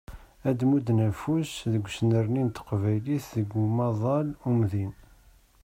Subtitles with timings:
[0.49, 4.93] Ad d-mudden afus deg usnerni n teqbaylit deg umaḍal umdin.